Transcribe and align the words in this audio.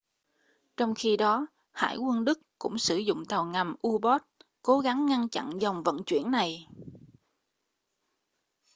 trong 0.77 0.93
khi 0.95 1.17
đó 1.17 1.47
hải 1.71 1.97
quân 1.97 2.25
đức 2.25 2.39
cũng 2.59 2.77
sử 2.77 2.97
dụng 2.97 3.25
tàu 3.25 3.45
ngầm 3.45 3.75
u-boat 3.81 4.19
cố 4.61 4.79
gắng 4.79 5.05
ngăn 5.05 5.29
chặn 5.29 5.49
dòng 5.61 5.83
vận 5.83 6.03
chuyển 6.05 6.31
này 6.31 6.67